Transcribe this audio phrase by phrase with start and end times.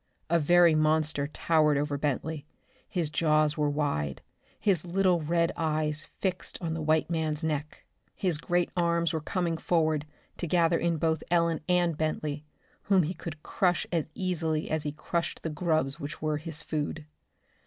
[0.31, 2.47] A very monster towered over Bentley.
[2.89, 4.23] His jaws were wide,
[4.59, 7.85] his little red eyes fixed on the white man's neck.
[8.15, 12.43] His great arms were coming forward to gather in both Ellen and Bentley
[12.85, 17.05] whom he could crush as easily as he crushed the grubs which were his food.